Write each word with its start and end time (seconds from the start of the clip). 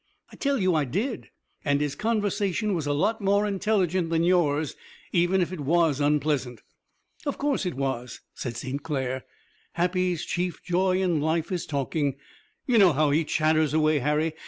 I 0.31 0.35
tell 0.35 0.57
you 0.57 0.73
I 0.73 0.83
did, 0.83 1.29
and 1.63 1.79
his 1.79 1.93
conversation 1.93 2.73
was 2.73 2.87
a 2.87 2.91
lot 2.91 3.21
more 3.21 3.45
intelligent 3.45 4.09
than 4.09 4.23
yours, 4.23 4.75
even 5.11 5.41
if 5.41 5.53
it 5.53 5.59
was 5.59 5.99
unpleasant." 5.99 6.63
"Of 7.27 7.37
course 7.37 7.67
it 7.67 7.75
was," 7.75 8.19
said 8.33 8.57
St. 8.57 8.81
Clair. 8.81 9.25
"Happy's 9.73 10.25
chief 10.25 10.63
joy 10.63 10.99
in 11.03 11.21
life 11.21 11.51
is 11.51 11.67
talking. 11.67 12.15
You 12.65 12.79
know 12.79 12.93
how 12.93 13.11
he 13.11 13.23
chatters 13.23 13.75
away, 13.75 13.99
Harry. 13.99 14.33